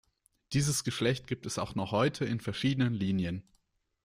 [0.53, 3.43] Dieses Geschlecht gibt es auch noch heute in verschiedenen Linien.